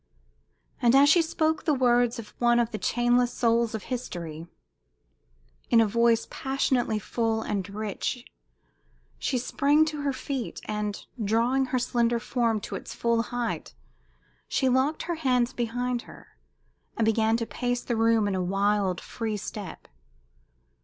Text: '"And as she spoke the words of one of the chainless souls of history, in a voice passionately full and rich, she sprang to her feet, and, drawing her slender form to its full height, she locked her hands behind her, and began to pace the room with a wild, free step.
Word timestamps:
'"And 0.81 0.95
as 0.95 1.09
she 1.09 1.21
spoke 1.21 1.65
the 1.65 1.75
words 1.75 2.17
of 2.17 2.29
one 2.39 2.57
of 2.59 2.71
the 2.71 2.79
chainless 2.79 3.31
souls 3.31 3.75
of 3.75 3.83
history, 3.83 4.47
in 5.69 5.79
a 5.79 5.85
voice 5.85 6.25
passionately 6.31 6.97
full 6.97 7.43
and 7.43 7.69
rich, 7.69 8.25
she 9.19 9.37
sprang 9.37 9.85
to 9.85 10.01
her 10.01 10.11
feet, 10.11 10.59
and, 10.65 11.05
drawing 11.23 11.65
her 11.65 11.77
slender 11.77 12.17
form 12.17 12.59
to 12.61 12.73
its 12.75 12.95
full 12.95 13.21
height, 13.21 13.75
she 14.47 14.69
locked 14.69 15.03
her 15.03 15.13
hands 15.21 15.53
behind 15.53 16.01
her, 16.09 16.29
and 16.97 17.05
began 17.05 17.37
to 17.37 17.45
pace 17.45 17.83
the 17.83 17.95
room 17.95 18.25
with 18.25 18.33
a 18.33 18.41
wild, 18.41 18.99
free 18.99 19.37
step. 19.37 19.87